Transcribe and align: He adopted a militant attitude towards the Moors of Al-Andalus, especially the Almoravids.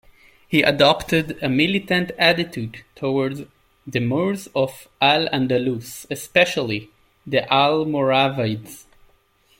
He 0.47 0.63
adopted 0.63 1.37
a 1.43 1.47
militant 1.47 2.09
attitude 2.17 2.77
towards 2.95 3.43
the 3.85 3.99
Moors 3.99 4.47
of 4.55 4.87
Al-Andalus, 4.99 6.07
especially 6.09 6.89
the 7.27 7.41
Almoravids. 7.51 8.85